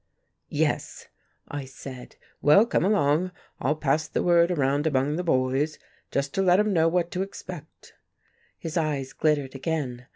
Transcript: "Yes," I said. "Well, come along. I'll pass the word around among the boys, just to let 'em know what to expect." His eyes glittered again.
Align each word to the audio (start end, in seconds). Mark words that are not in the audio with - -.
"Yes," 0.49 1.09
I 1.47 1.65
said. 1.65 2.15
"Well, 2.41 2.65
come 2.65 2.83
along. 2.83 3.29
I'll 3.59 3.75
pass 3.75 4.07
the 4.07 4.23
word 4.23 4.49
around 4.49 4.87
among 4.87 5.15
the 5.15 5.23
boys, 5.23 5.77
just 6.09 6.33
to 6.33 6.41
let 6.41 6.59
'em 6.59 6.73
know 6.73 6.87
what 6.87 7.11
to 7.11 7.21
expect." 7.21 7.93
His 8.57 8.77
eyes 8.77 9.13
glittered 9.13 9.53
again. 9.53 10.07